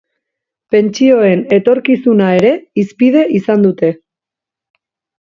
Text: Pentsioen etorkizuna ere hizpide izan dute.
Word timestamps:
Pentsioen 0.75 1.43
etorkizuna 1.57 2.29
ere 2.37 2.53
hizpide 2.83 3.21
izan 3.41 3.67
dute. 3.67 3.91